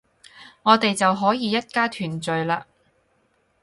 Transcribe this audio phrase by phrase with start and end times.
[0.63, 2.63] 我哋就可以一家團聚喇